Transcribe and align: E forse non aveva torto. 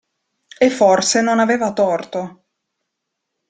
E 0.65 0.69
forse 0.79 1.21
non 1.21 1.37
aveva 1.37 1.73
torto. 1.73 2.19